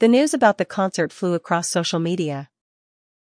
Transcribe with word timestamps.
The 0.00 0.08
news 0.08 0.32
about 0.32 0.56
the 0.56 0.64
concert 0.64 1.12
flew 1.12 1.34
across 1.34 1.68
social 1.68 2.00
media. 2.00 2.48